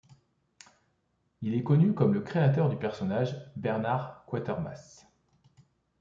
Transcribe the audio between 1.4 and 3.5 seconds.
Il est connu comme le créateur du personnage